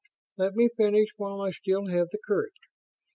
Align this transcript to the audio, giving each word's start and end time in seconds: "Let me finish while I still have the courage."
"Let 0.35 0.55
me 0.55 0.67
finish 0.75 1.09
while 1.17 1.41
I 1.41 1.51
still 1.51 1.85
have 1.89 2.09
the 2.09 2.17
courage." 2.25 2.53